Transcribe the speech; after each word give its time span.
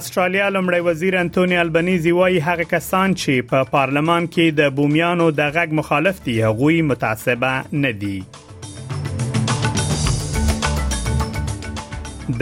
استرالیا 0.00 0.44
لمړی 0.52 0.78
وزیر 0.84 1.14
انټونی 1.20 1.56
البنيزي 1.62 2.12
وایي 2.18 2.36
هغه 2.44 2.64
کسان 2.68 3.14
چې 3.22 3.48
په 3.48 3.56
پا 3.56 3.58
پارلمان 3.72 4.28
کې 4.28 4.54
د 4.60 4.70
بومیانو 4.76 5.24
د 5.40 5.50
غږ 5.56 5.76
مخالف 5.80 6.20
دي 6.28 6.36
هغوی 6.44 6.76
متعصبه 6.92 7.74
نه 7.82 7.90
دي 8.04 8.14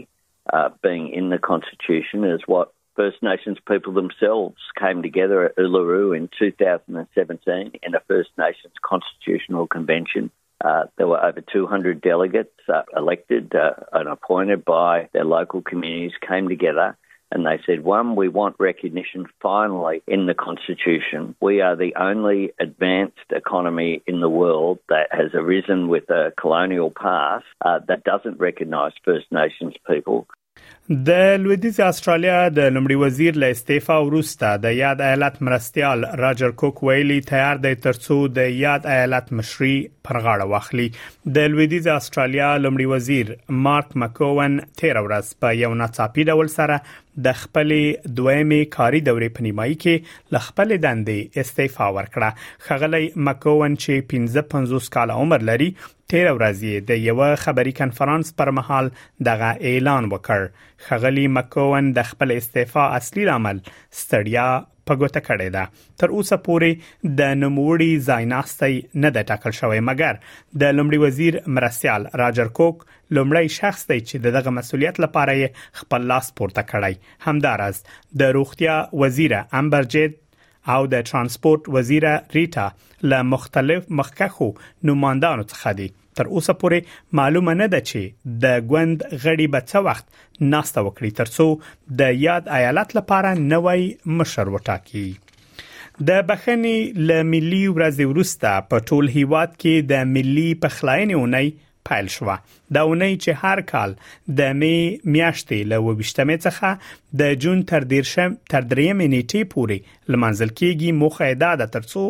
uh, 0.53 0.69
being 0.87 1.05
in 1.19 1.29
the 1.35 1.39
constitution 1.51 2.25
is 2.37 2.47
what 2.53 2.73
First 2.97 3.23
Nations 3.23 3.59
people 3.67 3.93
themselves 3.95 4.57
came 4.79 5.03
together 5.03 5.45
at 5.47 5.57
Uluru 5.57 6.15
in 6.17 6.29
2017 6.39 7.73
in 7.83 7.95
a 7.95 8.01
First 8.01 8.31
Nations 8.39 8.75
constitutional 8.83 9.67
convention. 9.67 10.31
Uh, 10.63 10.85
there 10.97 11.09
were 11.09 11.25
over 11.25 11.41
200 11.41 12.01
delegates 12.01 12.53
uh, 12.69 12.83
elected 12.97 13.55
uh, 13.55 13.71
and 13.93 14.09
appointed 14.09 14.65
by 14.65 15.09
their 15.13 15.25
local 15.25 15.61
communities 15.63 16.13
came 16.27 16.49
together 16.49 16.97
and 17.33 17.47
they 17.47 17.59
said, 17.65 17.83
one, 17.83 18.15
we 18.15 18.29
want 18.29 18.57
recognition 18.59 19.27
finally 19.41 20.03
in 20.07 20.27
the 20.27 20.35
Constitution. 20.35 21.35
We 21.41 21.63
are 21.63 21.75
the 21.77 21.95
only 21.95 22.53
advanced 22.61 23.17
economy 23.31 24.03
in 24.07 24.21
the 24.21 24.29
world 24.29 24.81
that 24.91 25.07
has 25.13 25.33
arisen 25.33 25.89
with 25.89 26.11
a 26.11 26.35
colonial 26.39 26.91
past 26.91 27.47
uh, 27.65 27.81
that 27.89 28.05
doesn't 28.05 28.39
recognise 28.39 28.93
First 29.03 29.33
Nations 29.33 29.73
people. 29.89 30.29
د 30.91 31.35
لویدیز 31.41 31.79
استرالیا 31.81 32.39
د 32.55 32.65
لمړي 32.77 32.95
وزیر 33.01 33.37
له 33.43 33.55
استعفا 33.57 33.99
وروسته 34.07 34.49
د 34.63 34.73
یاد 34.79 35.01
ایالت 35.09 35.37
مرستيال 35.49 36.05
راجر 36.21 36.55
کوک 36.63 36.83
ویلي 36.89 37.19
تیار 37.29 37.61
دی 37.67 37.73
ترڅو 37.85 38.17
د 38.39 38.49
یاد 38.63 38.89
ایالت 38.95 39.31
مشري 39.41 39.77
پر 40.09 40.19
غاړه 40.25 40.49
واخلي 40.55 40.89
د 41.39 41.53
لویدیز 41.55 41.87
استرالیا 41.99 42.49
لمړي 42.65 42.89
وزیر 42.95 43.31
مارک 43.69 43.97
مکوون 44.07 44.59
13 44.85 45.07
ورځ 45.07 45.31
په 45.47 45.55
یو 45.63 45.73
ناڅاپي 45.85 46.27
ډول 46.35 46.53
سره 46.59 46.81
د 47.25 47.41
خپلې 47.45 48.13
دویمې 48.19 48.75
کاري 48.77 49.05
دورې 49.07 49.37
په 49.39 49.47
نیمایي 49.49 49.79
کې 49.85 50.35
ل 50.37 50.45
خپل 50.51 50.77
دندې 50.77 51.43
استعفا 51.45 51.91
ورکړه 51.97 52.69
خغلی 52.69 53.05
مکوون 53.31 53.79
چې 53.83 54.47
15 54.51 54.95
کال 54.99 55.15
عمر 55.23 55.47
لري 55.53 55.71
13 56.13 56.33
ورځې 56.37 56.89
د 56.89 57.03
یو 57.03 57.43
خبري 57.43 57.73
کانفرنس 57.77 58.35
پر 58.41 58.51
مهال 58.61 58.91
دغه 59.29 59.53
اعلان 59.69 60.09
وکړ 60.15 60.51
خغلی 60.87 61.27
مکوون 61.37 61.93
د 61.97 62.03
خپل 62.11 62.33
استعفا 62.37 62.85
اصلي 62.99 63.25
لامل 63.29 63.59
ستړیا 64.01 64.47
پګوته 64.91 65.21
کړې 65.27 65.51
ده 65.57 66.01
تر 66.03 66.15
اوسه 66.17 66.39
پورې 66.47 67.15
د 67.21 67.31
نموړي 67.43 67.93
زایناستي 68.07 68.79
نه 69.05 69.13
د 69.17 69.27
ټاکل 69.29 69.57
شوی 69.59 69.83
مګر 69.89 70.19
د 70.63 70.75
لمړي 70.79 70.99
وزیر 71.05 71.39
مرسیال 71.59 72.09
راجر 72.23 72.51
کوک 72.61 72.83
لمړی 72.89 73.57
شخص 73.59 73.85
دی 73.93 73.99
چې 74.01 74.35
دغه 74.39 74.55
مسولیت 74.59 75.01
لپاره 75.07 75.53
خپل 75.83 76.11
لاس 76.15 76.33
پورته 76.41 76.67
کړی 76.75 77.17
همدارس 77.31 77.81
د 78.25 78.37
روغتیا 78.41 78.81
وزیر 79.07 79.37
امبرجید 79.63 80.19
او 80.75 80.81
د 80.97 81.09
ترانسپورت 81.13 81.73
وزیر 81.79 82.09
ریټا 82.13 83.09
له 83.15 83.27
مختلف 83.35 83.89
مخکخو 84.03 84.53
نوماندانو 84.93 85.49
څخه 85.49 85.79
دي 85.83 85.93
تر 86.19 86.27
اوسه 86.39 86.55
پورې 86.63 86.81
معلومه 87.21 87.55
نه 87.61 87.69
ده 87.75 87.81
چې 87.91 88.41
د 88.45 88.67
ګوند 88.73 89.05
غړي 89.25 89.47
به 89.55 89.61
څه 89.71 89.85
وخت 89.87 90.07
ناسته 90.55 90.85
وکړي 90.89 91.11
ترڅو 91.21 91.47
د 92.01 92.19
یاد 92.25 92.49
ایالت 92.59 92.97
لپاره 92.99 93.31
نوې 93.41 94.15
مشر 94.21 94.51
وټاکي 94.57 95.07
د 96.09 96.23
بخنی 96.33 96.77
ل 97.13 97.17
ملي 97.33 97.65
ورځ 97.77 98.13
وروسته 98.13 98.53
په 98.71 98.87
ټول 98.91 99.13
هیواد 99.19 99.51
کې 99.57 99.89
د 99.93 100.13
ملي 100.17 100.49
پخلاینې 100.65 101.17
اونۍ 101.19 101.49
پیل 101.91 102.07
شو 102.15 102.27
دا 102.75 102.83
ونی 102.91 103.11
چې 103.15 103.39
هر 103.47 103.61
کال 103.73 103.95
د 104.41 104.55
می 104.59 104.71
میاشتې 104.75 105.67
له 105.73 105.95
28 105.95 106.45
څخه 106.45 107.19
د 107.23 107.35
جون 107.45 107.63
تر 107.73 107.87
دیرشم 107.93 108.37
تر 108.55 108.69
دریم 108.73 109.03
نیټې 109.03 109.51
پورې 109.55 110.15
لمنځل 110.15 110.53
کېږي 110.53 110.97
موخه 111.01 111.43
دا 111.43 111.51
د 111.63 111.71
ترڅو 111.77 112.05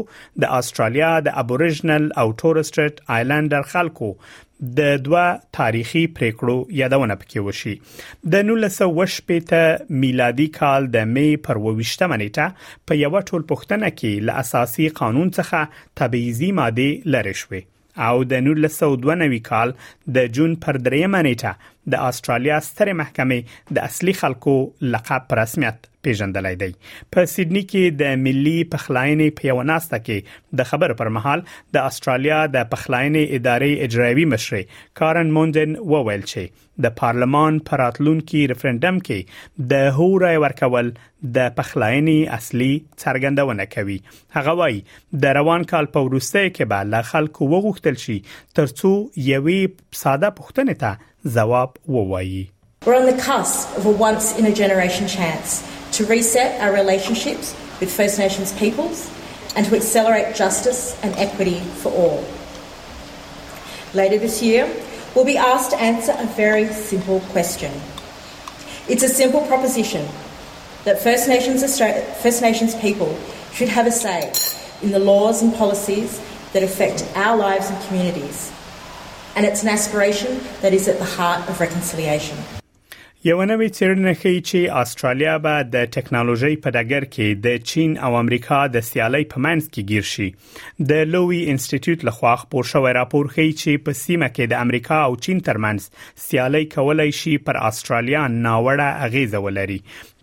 د 0.45 0.55
استرالیا 0.61 1.11
د 1.29 1.39
ابوریجنل 1.45 2.07
او 2.25 2.27
تورستریټ 2.45 3.13
آیلانډر 3.17 3.73
خلکو 3.75 4.13
د 4.79 4.99
دوه 5.09 5.25
تاریخي 5.61 6.03
پریکړو 6.21 6.75
یادونه 6.83 7.17
پکې 7.25 7.49
وشي 7.49 7.75
د 8.37 8.49
1908 8.49 9.53
ته 9.55 9.99
میلادي 10.07 10.49
کال 10.61 10.89
د 10.99 11.11
می 11.17 11.29
پر 11.49 11.63
28 11.65 12.09
منېټه 12.15 12.89
په 12.91 13.03
یو 13.03 13.13
ټول 13.19 13.51
پښتنه 13.53 13.93
کې 13.99 14.31
له 14.31 14.47
اساسي 14.47 14.89
قانون 15.05 15.35
څخه 15.39 15.85
تبعیضي 16.03 16.53
ماده 16.63 17.15
لری 17.17 17.39
شوې 17.45 17.71
او 18.09 18.17
د 18.31 18.33
1992 18.45 19.41
کال 19.51 19.69
د 20.17 20.27
جون 20.35 20.55
پر 20.65 20.79
درېمه 20.89 21.21
نیټه 21.27 21.53
د 21.95 22.05
استرالیا 22.11 22.59
ستره 22.69 22.93
محکمې 23.01 23.41
د 23.79 23.87
اصلي 23.89 24.15
خلکو 24.25 24.55
لقب 24.97 25.29
په 25.31 25.35
رسمیت 25.43 25.92
پیژندلای 26.03 26.57
دی 26.63 26.71
په 27.15 27.27
سیدنی 27.33 27.63
کې 27.67 27.97
د 28.03 28.21
ملي 28.25 28.57
پخلاینې 28.75 29.37
په 29.39 29.51
یو 29.51 29.65
ناسته 29.71 30.01
کې 30.07 30.59
د 30.61 30.69
خبر 30.73 30.95
پر 31.03 31.11
مهال 31.19 31.45
د 31.77 31.89
استرالیا 31.93 32.41
د 32.57 32.69
پخلاینې 32.75 33.41
ادارې 33.41 33.89
اجرایوي 33.89 34.27
مشر 34.35 34.81
کارن 35.03 35.33
مونډن 35.39 35.77
وویل 35.95 36.25
چې 36.27 36.69
د 36.85 36.93
پارلمان 37.01 37.59
پراتلونکو 37.71 38.43
ریفرندم 38.53 38.99
کې 39.09 39.69
د 39.73 39.91
هورای 39.99 40.41
ورکول 40.45 40.91
د 41.39 41.53
پخلاینې 41.59 42.39
اصلي 42.39 42.71
څرګندونه 43.03 43.69
کوي 43.75 43.99
هغه 44.39 44.57
وایي 44.63 44.81
د 45.27 45.37
روان 45.41 45.69
کال 45.75 45.91
په 45.99 46.09
وروسته 46.11 46.45
کې 46.49 46.73
به 46.75 46.91
له 46.95 47.03
خلکو 47.13 47.49
وغوښتل 47.55 48.01
شي 48.07 48.19
ترڅو 48.61 48.91
یوې 49.29 50.03
ساده 50.03 50.35
پوښتنې 50.41 50.83
ته 50.83 51.39
ځواب 51.39 51.81
ووایي 51.99 52.43
We're 52.85 52.97
on 53.01 53.05
the 53.09 53.19
cusp 53.25 53.75
of 53.81 53.85
a 53.91 53.93
once 54.03 54.31
in 54.41 54.47
a 54.49 54.53
generation 54.61 55.11
chance 55.13 55.53
to 55.93 56.07
reset 56.07 56.59
our 56.63 56.73
relationships 56.73 57.55
with 57.79 57.95
First 57.95 58.19
Nations 58.19 58.53
peoples 58.55 59.11
and 59.57 59.67
to 59.67 59.77
accelerate 59.77 60.35
justice 60.35 60.99
and 61.03 61.15
equity 61.17 61.61
for 61.61 61.93
all. 61.93 62.25
Later 63.93 64.17
this 64.19 64.43
year, 64.43 64.67
we'll 65.15 65.27
be 65.27 65.37
asked 65.37 65.73
to 65.73 65.79
answer 65.79 66.15
a 66.17 66.27
very 66.29 66.67
simple 66.69 67.21
question. 67.29 67.71
It's 68.89 69.03
a 69.03 69.09
simple 69.09 69.43
proposition 69.47 70.07
that 70.85 70.99
First 71.03 71.29
Nations, 71.29 71.63
Australia, 71.63 72.01
First 72.23 72.41
Nations 72.41 72.75
people 72.77 73.17
should 73.53 73.69
have 73.69 73.87
a 73.87 73.93
say 73.93 74.33
in 74.83 74.93
the 74.93 74.99
laws 74.99 75.43
and 75.43 75.55
policies 75.55 76.21
that 76.55 76.63
affect 76.63 77.07
our 77.15 77.37
lives 77.37 77.69
and 77.71 77.81
communities. 77.87 78.51
And 79.37 79.45
it's 79.45 79.63
an 79.63 79.69
aspiration 79.69 80.41
that 80.63 80.73
is 80.73 80.89
at 80.89 80.99
the 80.99 81.05
heart 81.05 81.47
of 81.51 81.61
reconciliation. 81.61 82.37
یو 83.27 83.35
نوې 83.49 83.67
څېړنه 83.75 84.13
ښیي 84.21 84.39
چې 84.47 84.79
استرالیا 84.83 85.33
به 85.43 85.59
د 85.73 85.85
ټکنالوژي 85.97 86.57
په 86.63 86.71
دګر 86.77 87.05
کې 87.09 87.43
د 87.43 87.59
چین 87.73 87.91
او 88.07 88.17
امریکا 88.21 88.57
د 88.77 88.83
سیالۍ 88.87 89.27
په 89.35 89.43
منځ 89.45 89.67
کې 89.67 89.83
گیر 89.91 90.07
شي 90.13 90.25
د 90.89 91.05
لووی 91.11 91.39
انسټیټیوټ 91.51 92.09
لخوا 92.09 92.33
خبر 92.41 92.69
شوی 92.71 92.95
راپور 92.97 93.29
ښیي 93.35 93.53
چې 93.61 93.85
په 93.89 93.99
سیمه 94.01 94.29
کې 94.33 94.51
د 94.55 94.65
امریکا 94.67 94.99
او 95.11 95.13
چین 95.27 95.43
ترمنځ 95.49 96.19
سیالۍ 96.25 96.67
کولای 96.75 97.15
شي 97.21 97.35
پر 97.51 97.59
استرالیا 97.69 98.23
ناوړه 98.31 98.89
اغیزه 99.09 99.41
ولري 99.47 99.77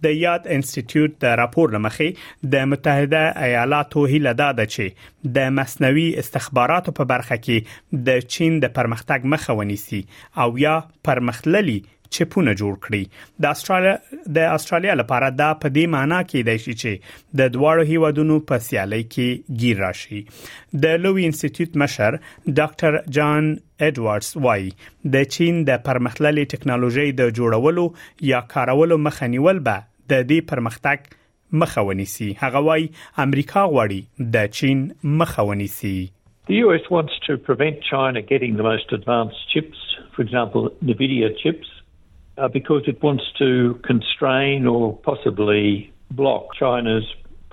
د 0.07 0.17
یاد 0.23 0.49
انسټیټیوټ 0.55 1.23
د 1.27 1.37
راپور 1.43 1.73
لمخې 1.77 2.49
د 2.55 2.67
متحده 2.73 3.23
ایالاتو 3.47 4.03
هیله 4.15 4.33
دا 4.43 4.49
ده 4.57 4.65
چې 4.73 5.31
د 5.39 5.55
مصنوي 5.61 6.03
استخباراتو 6.25 6.95
په 6.99 7.07
برخه 7.13 7.39
کې 7.47 8.03
د 8.11 8.27
چین 8.35 8.59
د 8.67 8.75
پرمختګ 8.81 9.33
مخه 9.35 9.57
ونیسي 9.61 10.01
او 10.47 10.49
یا 10.65 10.75
پرمختللي 11.11 11.77
چپونه 12.17 12.53
جوړ 12.61 12.77
کړي 12.85 13.01
د 13.45 13.51
استرالیا 13.57 13.95
د 14.37 14.53
استرالیا 14.57 14.95
لپاره 15.01 15.29
دا 15.41 15.49
په 15.63 15.71
دې 15.77 15.91
معنی 15.95 16.19
کې 16.31 16.49
دی 16.49 16.75
چې 16.81 17.37
د 17.41 17.51
دواړو 17.55 17.93
هیوادونو 17.93 18.37
په 18.51 18.63
سیالي 18.69 19.01
کې 19.03 19.59
گیر 19.63 19.81
راشي 19.83 20.21
د 20.85 20.97
لوی 21.05 21.27
انسټیټیوټ 21.27 21.83
مشر 21.83 22.19
ډاکټر 22.61 22.99
جان 23.19 23.51
ادوارډز 23.89 24.45
وای 24.47 25.13
د 25.17 25.29
چین 25.37 25.61
د 25.71 25.81
پرمختللې 25.91 26.57
ټکنالوژي 26.57 27.07
د 27.21 27.31
جوړولو 27.41 27.87
یا 28.31 28.41
کارولو 28.57 28.99
مخنیول 29.09 29.63
به 29.69 29.85
د 29.87 30.27
دې 30.27 30.53
پرمختګ 30.53 31.17
مخاونيسي 31.61 32.25
هغه 32.45 32.59
وای 32.69 32.83
امریکا 33.29 33.61
غواړي 33.73 34.31
د 34.37 34.55
چین 34.61 34.87
مخاونيسي 35.23 35.93
The 36.49 36.59
US 36.65 36.85
wants 36.93 37.17
to 37.25 37.33
prevent 37.47 37.83
China 37.87 38.21
getting 38.29 38.55
the 38.59 38.63
most 38.67 38.93
advanced 38.95 39.41
chips, 39.53 39.81
for 40.13 40.23
example, 40.23 40.63
Nvidia 40.93 41.27
chips, 41.41 41.67
uh, 42.41 42.47
because 42.59 42.83
it 42.91 42.97
wants 43.07 43.25
to 43.41 43.49
constrain 43.91 44.59
or 44.73 44.83
possibly 45.11 45.65
block 46.21 46.43
China's 46.63 47.07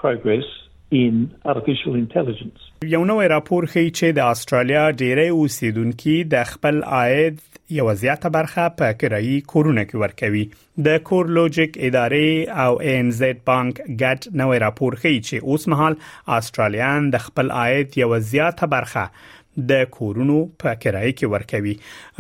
progress 0.05 0.47
in 0.91 1.13
artificial 1.45 1.95
intelligence. 2.05 2.59
یو 2.85 3.05
نوې 3.05 3.27
راپور 3.33 3.67
ښیي 3.73 3.91
چې 3.91 4.17
د 4.17 4.33
استرالیا 4.35 4.83
ډیری 5.03 5.27
اوسیدونکو 5.37 6.17
د 6.35 6.51
خپل 6.53 6.83
عاید 6.97 7.39
یو 7.77 7.87
زیاته 8.01 8.29
برخه 8.35 8.65
په 8.81 8.97
کرایي 9.03 9.37
کورونه 9.53 9.85
کې 9.93 10.03
ورکوي 10.03 10.43
د 10.89 10.99
کور 11.09 11.31
لوجیک 11.39 11.79
ادارې 11.79 12.61
او 12.67 12.77
ان 12.91 13.11
زد 13.21 13.41
بانک 13.51 13.81
ګټ 13.85 14.35
نوې 14.43 14.61
راپور 14.67 14.99
ښیي 15.05 15.23
چې 15.29 15.51
اوس 15.53 15.67
مهال 15.75 15.97
استرالیان 16.39 17.11
د 17.17 17.25
خپل 17.27 17.51
عاید 17.63 17.99
یو 18.05 18.13
زیاته 18.29 18.71
برخه 18.77 19.35
د 19.71 19.85
کورونو 19.97 20.35
په 20.63 20.75
کرایه 20.85 21.13
کې 21.19 21.33
ورکوي 21.35 21.75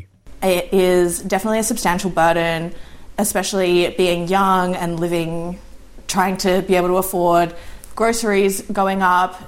It 0.47 0.73
is 0.85 1.19
definitely 1.33 1.59
a 1.65 1.67
substantial 1.67 2.11
burden, 2.15 2.65
especially 3.25 3.75
being 3.99 4.25
young 4.37 4.75
and 4.87 4.99
living, 5.07 5.37
trying 6.15 6.39
to 6.47 6.55
be 6.71 6.75
able 6.81 6.91
to 6.97 7.01
afford 7.03 7.55
groceries 8.03 8.59
going 8.81 9.07
up, 9.11 9.39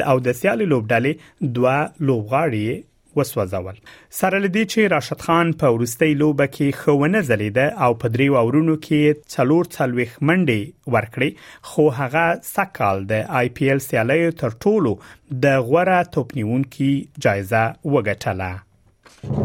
د 0.00 0.08
اودسیال 0.14 0.62
لوبډالې 0.72 1.52
دوه 1.58 1.76
لوبغاړي 2.08 2.90
وسوځول 3.18 3.78
سره 4.18 4.36
لدې 4.44 4.64
چې 4.74 4.92
راشد 4.94 5.24
خان 5.26 5.50
په 5.62 5.72
ورستۍ 5.74 6.14
لوبه 6.22 6.46
کې 6.54 6.80
خونه 6.82 7.20
زلیده 7.30 7.66
او 7.86 7.90
په 8.04 8.12
دریو 8.14 8.38
اورونو 8.42 8.76
کې 8.86 9.20
څلور 9.36 9.68
څلويخ 9.76 10.16
منډي 10.30 10.62
ورکړي 10.96 11.30
خو 11.70 11.86
هغه 12.00 12.24
سکهال 12.54 13.04
د 13.14 13.20
آی 13.42 13.54
پی 13.60 13.70
ایل 13.74 13.84
سیالیو 13.90 14.32
تر 14.46 14.58
ټولو 14.66 14.94
د 15.46 15.64
غوړه 15.70 16.12
توپنیون 16.16 16.68
کې 16.76 17.24
جایزه 17.28 17.64
وګټله 17.94 19.40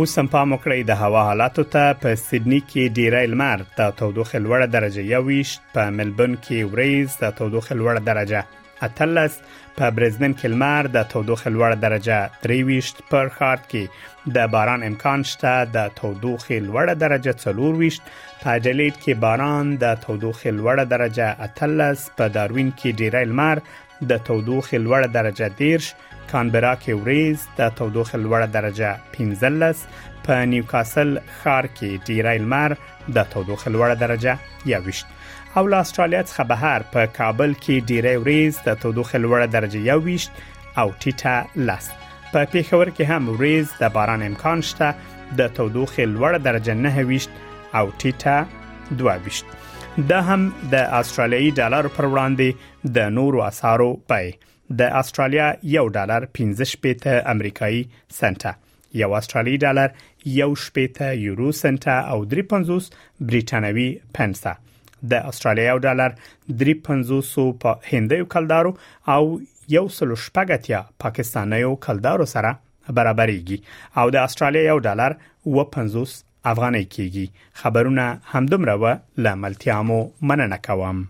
اوس 0.00 0.18
هم 0.18 0.28
پام 0.34 0.52
وکړئ 0.54 0.80
د 0.90 0.96
هوا 1.00 1.22
حالاتو 1.28 1.62
ته 1.72 1.88
په 2.02 2.18
سیدنی 2.18 2.58
کې 2.68 2.92
ډیری 2.98 3.26
لمر 3.32 3.64
د 3.64 3.80
تودوخې 3.96 4.38
لوړه 4.44 4.68
درجه 4.76 5.02
یويشت 5.08 5.64
په 5.74 5.90
ملبون 5.96 6.36
کې 6.46 6.70
وریز 6.74 7.16
د 7.24 7.34
تودوخې 7.40 7.76
لوړه 7.80 8.04
درجه 8.06 8.86
اتلس 8.88 9.36
په 9.80 9.90
برزدن 9.98 10.36
کې 10.38 10.52
لمر 10.54 10.88
د 10.94 11.04
تودوخې 11.10 11.52
لوړه 11.56 11.78
درجه 11.82 12.18
دریويشت 12.46 13.02
پر 13.10 13.28
خارت 13.36 13.68
کې 13.74 14.32
د 14.38 14.48
باران 14.56 14.86
امکان 14.90 15.26
شته 15.32 15.54
د 15.74 15.92
تودوخې 16.00 16.64
لوړه 16.70 16.96
درجه 17.02 17.36
څلورويشت 17.44 18.10
په 18.46 18.56
جلید 18.68 18.96
کې 18.96 19.22
باران 19.26 19.76
د 19.84 19.94
تودوخې 20.06 20.56
لوړه 20.62 20.90
درجه 20.96 21.50
اتلس 21.50 22.10
په 22.22 22.32
داروین 22.40 22.72
کې 22.78 22.96
ډیری 23.02 23.24
لمر 23.34 23.64
د 24.08 24.12
تودوخې 24.26 24.78
لوړ 24.86 25.02
درجه 25.18 25.46
دیرش 25.60 25.86
کانبرا 26.30 26.74
کې 26.82 26.92
وریز 27.02 27.38
د 27.58 27.60
تودوخې 27.80 28.18
لوړ 28.24 28.42
درجه 28.56 28.90
15 29.16 29.82
په 30.24 30.34
نیوکاسل 30.52 31.10
ښار 31.40 31.64
کې 31.76 31.90
ډیرای 32.08 32.36
لمر 32.44 32.72
د 33.16 33.18
تودوخې 33.32 33.70
لوړ 33.74 33.90
درجه 34.04 34.34
21 34.72 35.58
او 35.58 35.64
له 35.70 35.76
استرالیا 35.84 36.22
څخه 36.30 36.42
بهر 36.52 36.80
په 36.94 37.00
کابل 37.18 37.54
کې 37.62 37.74
ډیری 37.90 38.16
وریز 38.24 38.54
د 38.66 38.68
تودوخې 38.82 39.18
لوړه 39.24 39.46
درجه 39.56 39.80
21 39.96 40.76
او 40.80 40.86
ټیټه 41.00 41.66
لس 41.68 41.86
په 42.32 42.40
پیښور 42.52 42.86
کې 42.96 43.04
هم 43.10 43.24
وریز 43.36 43.66
د 43.80 43.84
باران 43.98 44.22
امکان 44.30 44.58
شته 44.70 44.88
د 45.38 45.40
تودوخې 45.56 46.04
لوړه 46.14 46.38
درجه 46.48 46.74
9 46.86 47.40
او 47.78 47.84
ټیټه 48.00 48.36
22 49.00 49.69
د 50.08 50.18
هم 50.26 50.42
د 50.72 50.90
استرالیي 50.98 51.48
ډالر 51.60 51.86
پر 51.94 52.06
وړاندې 52.10 52.92
د 52.98 53.08
نورو 53.16 53.40
اسارو 53.46 53.88
پي 54.12 54.28
د 54.80 54.92
استرالیا 55.00 55.48
یو 55.72 55.82
ډالر 55.96 56.26
15 56.38 56.68
شپېته 56.72 57.16
امریکایي 57.32 57.80
سنټه 58.18 58.52
یو 59.00 59.08
استرالیي 59.20 59.56
ډالر 59.64 59.96
یو 60.36 60.48
شپېته 60.66 61.08
یورو 61.24 61.48
سنټه 61.62 61.96
او 62.12 62.22
3.50 62.36 62.88
برېټانوي 63.32 63.88
پنسه 64.20 64.54
د 65.14 65.28
استرالیا 65.32 65.76
ډالر 65.88 66.16
350 66.62 67.52
په 67.66 67.76
هندیو 67.92 68.30
کلدارو 68.36 68.74
او 69.18 69.22
یو 69.76 69.86
سل 69.98 70.14
شپږتیا 70.28 70.82
پاکستانیو 71.06 71.74
کلدارو 71.88 72.30
سره 72.36 72.56
برابرېږي 72.96 74.02
او 74.02 74.18
د 74.18 74.24
استرالیا 74.30 74.66
یو 74.72 74.78
ډالر 74.90 75.20
و 75.58 75.70
50 75.78 76.18
افغاني 76.52 76.84
کیږي 76.96 77.26
خبرونه 77.52 78.20
همدمره 78.34 78.74
و 78.74 78.94
لاملتیامو 79.26 80.02
مننه 80.22 80.60
کوم 80.68 81.08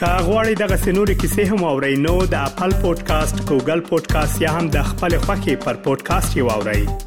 کاغوري 0.00 0.52
دغه 0.58 0.76
سنوري 0.82 1.14
کیسې 1.14 1.38
هم 1.38 1.64
او 1.70 1.80
رینو 1.84 2.14
د 2.34 2.44
خپل 2.52 2.70
پودکاسټ 2.84 3.36
ګوګل 3.48 3.80
پودکاسټ 3.90 4.42
یا 4.46 4.50
هم 4.60 4.68
د 4.78 4.88
خپل 4.94 5.18
خاكي 5.26 5.56
پر 5.68 5.74
پودکاسټ 5.90 6.36
یووړئ 6.44 6.98